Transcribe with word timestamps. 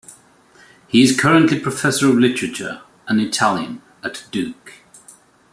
He 0.87 1.03
is 1.03 1.15
currently 1.15 1.59
professor 1.59 2.09
of 2.09 2.15
Literature 2.15 2.81
and 3.07 3.21
Italian 3.21 3.83
at 4.03 4.23
Duke. 4.31 4.73